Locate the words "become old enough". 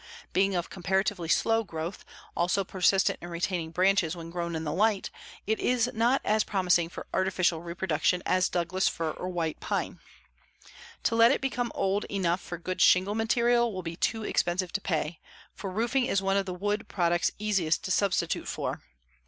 11.39-12.41